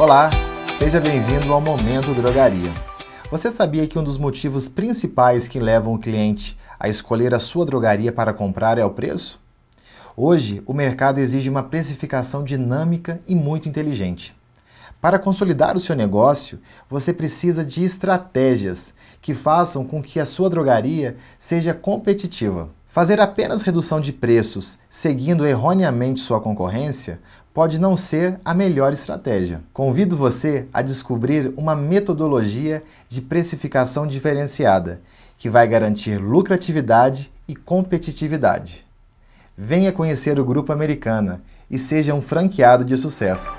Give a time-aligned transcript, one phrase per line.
[0.00, 0.30] Olá,
[0.78, 2.72] seja bem-vindo ao Momento Drogaria.
[3.30, 7.66] Você sabia que um dos motivos principais que levam o cliente a escolher a sua
[7.66, 9.38] drogaria para comprar é o preço?
[10.16, 14.34] Hoje, o mercado exige uma precificação dinâmica e muito inteligente.
[15.02, 20.48] Para consolidar o seu negócio, você precisa de estratégias que façam com que a sua
[20.48, 22.70] drogaria seja competitiva.
[22.90, 27.20] Fazer apenas redução de preços seguindo erroneamente sua concorrência
[27.54, 29.62] pode não ser a melhor estratégia.
[29.72, 35.00] Convido você a descobrir uma metodologia de precificação diferenciada
[35.38, 38.84] que vai garantir lucratividade e competitividade.
[39.56, 43.56] Venha conhecer o Grupo Americana e seja um franqueado de sucesso.